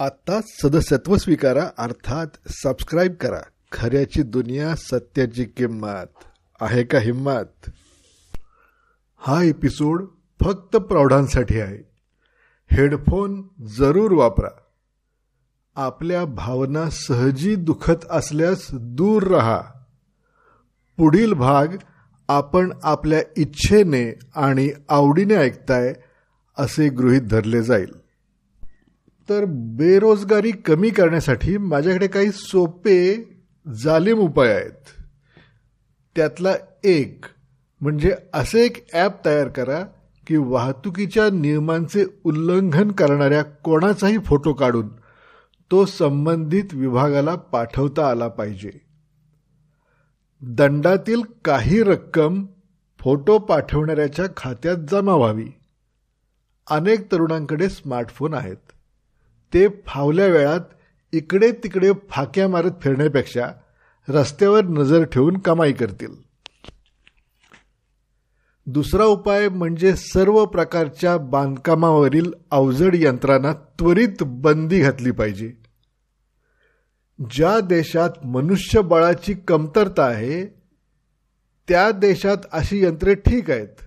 आत्ताच 0.00 0.44
सदस्यत्व 0.62 1.16
स्वीकारा 1.16 1.70
अर्थात 1.78 2.26
सबस्क्राईब 2.48 3.14
करा. 3.14 3.40
खऱ्याची 3.72 4.22
दुनिया 4.22 4.74
सत्याची 4.76 5.44
किंमत 5.44 6.24
आहे 6.60 6.82
का 6.82 6.98
हिंमत? 6.98 7.70
हा 9.16 9.42
एपिसोड 9.42 10.04
फक्त 10.44 10.76
प्रौढांसाठी 10.76 11.60
आहे. 11.60 11.78
हेडफोन 12.70 13.48
जरूर 13.78 14.12
वापरा. 14.12 14.48
आपल्या 15.76 16.24
भावना 16.24 16.90
सहजी 16.90 17.56
दुखत 17.56 18.06
असल्यास 18.10 18.66
दूर 18.72 19.22
रहा. 19.22 19.62
पुढील 20.96 21.32
भाग 21.32 21.66
आपण 22.28 22.72
आपल्या 22.82 23.20
इच्छेने 23.36 24.18
आणि 24.34 24.70
आवडीने 24.88 25.34
ऐकताय 25.34 25.94
असे 26.58 26.88
गृहीत 26.88 27.22
धरले 27.22 27.62
जाईल. 27.62 28.00
तर 29.30 29.44
बेरोजगारी 29.48 30.50
कमी 30.50 30.90
करण्यासाठी 30.90 31.56
माझ्याकडे 31.56 32.06
काही 32.06 32.30
सोपे 32.32 33.14
जालिम 33.84 34.18
उपाय 34.18 34.48
आहेत. 34.48 34.88
त्यातला 36.16 36.54
एक 36.84 37.24
म्हणजे 37.80 38.14
असे 38.34 38.64
एक 38.64 38.86
ॲप 38.92 39.24
तयार 39.24 39.48
करा 39.48 39.80
की 40.26 40.36
वाहतुकीच्या 40.36 41.30
नियमांचे 41.30 42.04
उल्लंघन 42.24 42.90
करणाऱ्या 42.90 43.42
कोणाचाही 43.42 44.18
फोटो 44.18 44.52
काढून 44.52 44.88
तो 45.70 45.84
संबंधित 45.86 46.64
विभागाला 46.72 47.34
पाठवता 47.34 48.10
आला 48.10 48.28
पाहिजे. 48.28 48.70
दंडातील 50.40 51.22
काही 51.44 51.82
रक्कम 51.82 52.46
फोटो 52.98 53.38
पाठवणाऱ्याच्या 53.38 54.24
खात्यात 54.36 54.76
जमा 54.90 55.14
व्हावी. 55.14 55.46
अनेक 56.70 57.12
तरुणांकडे 57.12 57.68
स्मार्टफोन 57.68 58.34
आहेत. 58.34 58.72
ते 59.54 59.68
फावल्या 59.86 60.26
वेळात 60.26 60.60
इकडे 61.12 61.52
तिकडे 61.52 61.90
फाक्या 62.08 62.48
मारत 62.48 62.70
फिरण्यापेक्षा 62.80 63.52
रस्त्यावर 64.08 64.64
नजर 64.64 65.04
ठेवून 65.04 65.38
कमाई 65.38 65.72
करतील. 65.72 66.14
दुसरा 68.66 69.04
उपाय 69.04 69.48
म्हणजे 69.48 69.96
सर्व 69.96 70.44
प्रकारच्या 70.44 71.16
बांधकामावरील 71.16 72.32
अवजड 72.50 72.94
यंत्रांना 72.94 73.52
त्वरित 73.52 74.22
बंदी 74.22 74.80
घातली 74.80 75.10
पाहिजे. 75.10 75.52
ज्या 77.30 77.60
देशात 77.60 78.26
मनुष्यबळाची 78.26 79.34
कमतरता 79.34 80.04
आहे 80.04 80.46
त्या 81.68 81.90
देशात 81.90 82.36
अशी 82.52 82.84
यंत्रे 82.84 83.14
ठीक 83.14 83.50
आहेत. 83.50 83.82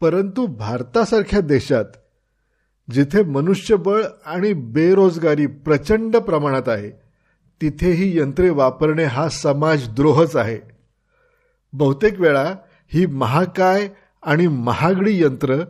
परंतु 0.00 0.46
भारतासारख्या 0.46 1.40
देशात 1.40 1.84
जिथे 2.92 3.22
मनुष्यबळ 3.22 4.02
आणि 4.26 4.52
बेरोजगारी 4.52 5.46
प्रचंड 5.46 6.16
प्रमाणात 6.16 6.68
आहे 6.68 6.90
तिथे 7.62 7.90
ही 7.90 8.18
यंत्रे 8.18 8.50
वापरणे 8.50 9.04
हा 9.04 9.28
समाजद्रोहच 9.28 10.36
आहे. 10.36 10.58
बहुतेक 11.72 12.20
वेळा 12.20 12.54
ही 12.88 13.06
महाकाय 13.06 13.88
आणि 14.22 14.46
महागडी 14.46 15.22
यंत्र 15.22 15.62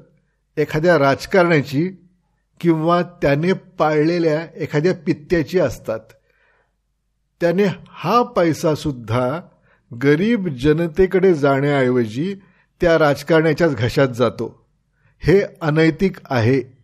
एखाद्या 0.57 0.99
राजकारण्याची 0.99 1.91
किंवा 2.61 3.03
त्याने 3.03 3.53
पाळलेल्या 3.53 4.47
एखाद्या 4.57 4.95
पित्त्याची 5.07 5.59
असतात. 5.59 6.01
त्याने 7.41 7.65
हा 7.89 8.23
पैसासुद्धा 8.23 9.41
गरीब 10.03 10.49
जनतेकडे 10.49 11.35
जाण्याऐवजी 11.35 12.35
त्या 12.81 12.99
राजकारण्याच्याच 12.99 13.77
घशात 13.77 14.09
जातो. 14.09 14.67
हे 15.19 15.43
अनैतिक 15.61 16.17
आहे. 16.31 16.76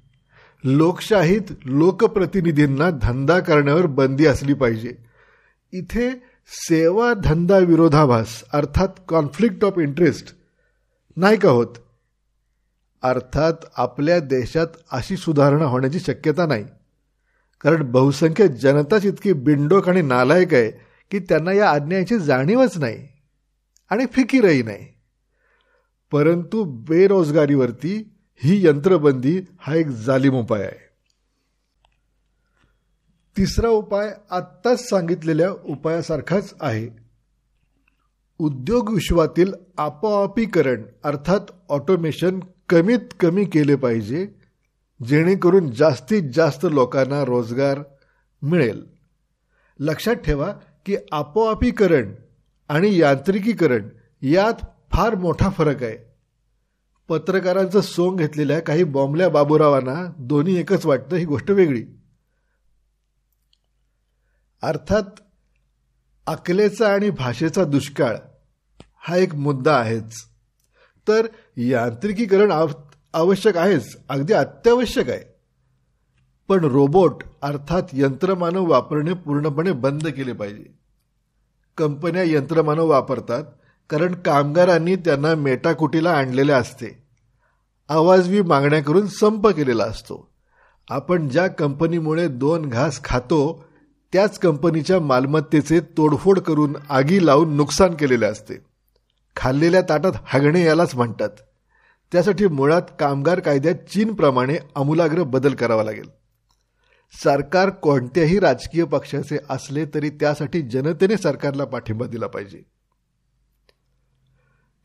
लोकशाहीत 0.65 1.43
लोकप्रतिनिधींना 1.65 2.91
धंदा 2.91 3.41
करण्यावर 3.41 3.87
बंदी 3.87 4.27
असली 4.27 4.55
पाहिजे. 4.55 4.97
इथे 5.73 6.11
सेवा 6.47 7.15
धंदा 7.15 7.59
विरोधाभास 7.59 8.45
अर्थात 8.53 8.89
कॉन्फ्लिक्ट 9.09 9.65
ऑफ 9.65 9.73
इंटरेस्ट 9.79 10.37
नाही 11.17 11.37
का 11.37 11.51
होत? 11.51 11.67
अर्थात 13.03 13.53
आपल्या 13.77 14.21
देशात 14.21 14.67
अशी 14.91 15.17
सुधारणा 15.17 15.65
होण्याची 15.65 16.01
शक्यता 16.01 16.47
नाही. 16.47 16.65
कारण 17.61 17.91
बहुसंख्य 17.91 18.49
जनताच 18.49 19.07
इतकी 19.07 19.33
बिंडोक 19.33 19.89
आणि 19.89 20.03
नालायक 20.03 20.55
आहे 20.55 20.71
की 21.11 21.19
त्यांना 21.19 21.53
या 21.53 21.71
आज्ञाची 21.71 22.19
जाणीवच 22.19 22.79
नाही 22.79 23.09
आणि 23.91 24.07
फिकीरही 24.13 24.63
नाही. 24.63 24.87
परंतु 26.11 26.65
बेरोजगारीवरती 26.65 28.12
ही 28.37 28.67
यंत्रबंदी 28.67 29.41
हा 29.59 29.75
एक 29.75 29.89
जालिम 29.89 30.35
उपाय 30.35 30.63
आहे. 30.63 30.93
तिसरा 33.37 33.69
उपाय 33.69 34.15
आत्ताच 34.31 34.89
सांगितलेल्या 34.89 35.51
उपायासारखाच 35.51 36.55
आहे. 36.61 36.89
उद्योग 38.39 38.93
विश्वातील 38.93 39.53
आपोआपीकरण 39.79 40.83
अर्थात 41.05 41.41
ऑटोमेशन 41.69 42.41
कमीत 42.69 42.99
कमी 43.21 43.45
केले 43.45 43.75
पाहिजे 43.75 44.29
जेणेकरून 45.07 45.71
जास्तीत 45.71 46.23
जास्त 46.35 46.67
लोकांना 46.71 47.25
रोजगार 47.25 47.81
मिळेल. 48.43 48.87
लक्षात 49.79 50.15
ठेवा 50.15 50.53
की 50.87 50.97
आपोआपीकरण 51.13 52.15
आणि 52.69 53.01
यांत्रिकीकरण 53.01 53.89
यात 54.23 54.65
फार 54.93 55.15
मोठा 55.15 55.51
फरक 55.51 55.83
आहे. 55.83 56.12
पत्रकारांचं 57.09 57.81
सोंग 57.81 58.17
घेतलेल्या 58.17 58.61
काही 58.61 58.85
बॉम्बल्या 58.85 59.29
बाबुरावांना 59.29 60.13
दोन्ही 60.19 60.57
एकच 60.57 60.87
वाटतं 60.87 61.17
ही 61.17 61.25
गोष्ट 61.25 61.51
वेगळी. 61.51 61.83
अर्थात 64.63 65.03
अकलेचा 66.27 66.93
आणि 66.93 67.11
भाषेचा 67.11 67.65
दुष्काळ 67.65 68.17
हा 68.99 69.17
एक 69.17 69.35
मुद्दा 69.35 69.77
आहेच. 69.77 70.15
तर 71.09 71.27
यांत्रिकीकरण 71.57 72.53
आवश्यक 73.15 73.57
आहेच 73.57 73.97
अगदी 74.09 74.33
अत्यावश्यक 74.33 75.11
आहे. 75.11 75.33
पण 76.49 76.65
रोबोट 76.65 77.23
अर्थात 77.43 77.83
यंत्रमानव 77.93 78.71
वापरणे 78.71 79.15
पूर्णपणे 79.15 79.73
बंद 79.73 80.09
केले 80.09 80.33
पाहिजे. 80.33 80.65
कंपन्या 81.77 82.23
यंत्रमानव 82.23 82.87
वापरतात 82.87 83.45
कारण 83.93 84.15
कामगारांनी 84.15 84.97
त्यांना 84.97 85.35
मेटाकुटीला 85.35 86.11
आणलेले 86.11 86.53
असते. 86.53 87.03
आवाजवी 87.89 88.43
मागण्या 88.43 88.83
करून 88.83 89.07
संप 89.07 89.49
केलेला 89.49 89.85
असतो. 89.85 90.33
आपण 90.91 91.29
ज्या 91.29 91.47
कंपनीमुळे 91.47 92.29
दोन 92.29 92.69
घास 92.69 93.05
खातो 93.05 93.65
त्याच 94.13 94.39
कंपनीच्या 94.39 95.01
मालमत्तेचे 95.01 95.81
तोडफोड 95.81 96.39
करून 96.39 96.77
आगी 96.89 97.27
लावून 97.27 97.57
नुकसान 97.57 97.95
केलेले 97.95 98.27
असते. 98.27 98.55
खाल्लेल्या 99.37 99.83
ताटात 99.83 100.13
हागणे 100.25 100.65
यालाच 100.65 100.95
म्हणतात. 100.95 101.31
त्यासाठी 102.13 102.47
मुळात 102.47 102.83
कामगार 102.99 103.41
कायद्यात 103.41 103.75
चीनप्रमाणे 103.75 104.57
आमूलाग्र 104.77 105.23
बदल 105.23 105.55
करावा 105.55 105.83
लागेल. 105.83 106.11
सरकार 107.25 107.71
कोणत्याही 107.71 108.39
राजकीय 108.39 108.85
पक्षाचे 108.85 109.37
असले 109.51 109.85
तरी 109.85 110.11
त्यासाठी 110.11 110.63
जनतेने 110.63 111.17
सरकारला 111.17 111.65
पाठिंबा 111.65 112.07
दिला 112.07 112.27
पाहिजे. 112.27 112.63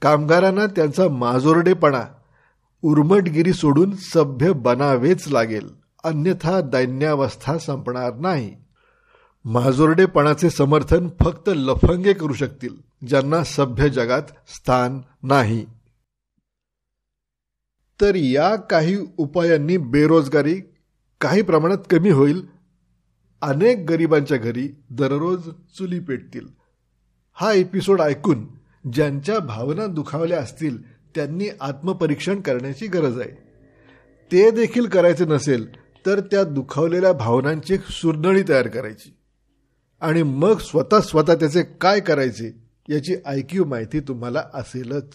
कामगारांना 0.01 0.65
त्यांचा 0.65 1.07
माजोरडेपणा 1.07 2.05
उर्मटगिरी 2.81 3.53
सोडून 3.53 3.95
सभ्य 3.95 4.51
बनावेच 4.51 5.27
लागेल. 5.27 5.69
अन्यथा 6.03 6.61
दैन्यावस्था 6.61 7.57
संपणार 7.57 8.13
नाही. 8.13 8.55
माजोरडेपणाचे 9.45 10.49
समर्थन 10.49 11.09
फक्त 11.23 11.49
लफंगे 11.55 12.13
करू 12.13 12.33
शकतील 12.33 12.75
ज्यांना 13.07 13.43
सभ्य 13.43 13.89
जगात 13.89 14.21
स्थान 14.47 15.01
नाही. 15.23 15.65
तर 18.01 18.15
या 18.15 18.55
काही 18.55 18.97
उपायांनी 19.17 19.77
बेरोजगारी 19.77 20.61
काही 21.21 21.41
प्रमाणात 21.41 21.77
कमी 21.89 22.09
होईल. 22.09 22.45
अनेक 23.41 23.85
गरिबांच्या 23.89 24.37
घरी 24.37 24.69
दररोज 24.89 25.49
चुली 25.49 25.99
पेटतील. 25.99 26.47
हा 27.33 27.51
एपिसोड 27.51 28.01
ऐकून 28.01 28.47
ज्यांच्या 28.93 29.39
भावना 29.39 29.87
दुखावल्या 29.87 30.39
असतील 30.39 30.97
त्यांनी 31.15 31.47
आत्मपरीक्षण 31.61 32.41
करण्याची 32.41 32.87
गरज 32.87 33.19
आहे. 33.19 33.31
ते 34.31 34.51
देखील 34.51 34.85
करायचे 34.85 35.25
नसेल 35.25 35.75
तर 36.05 36.19
त्या 36.19 36.43
दुखावलेल्या 36.43 37.13
भावनांची 37.13 37.73
एक 37.73 37.85
सुरनळी 37.85 38.43
तयार 38.49 38.67
करायची. 38.67 39.13
आणि 40.01 40.23
मग 40.23 40.57
स्वतः 40.57 40.99
स्वतः 40.99 41.35
त्याचे 41.35 41.63
काय 41.63 41.99
करायचे 41.99 42.63
याची 42.89 43.15
ऐकीव 43.25 43.63
माहिती 43.63 43.99
तुम्हाला 43.99 44.43
असेलच. 44.53 45.13